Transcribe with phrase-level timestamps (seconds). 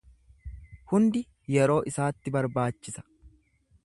[0.93, 1.21] Hundi
[1.57, 3.05] yeroo isaatti barbaachisa.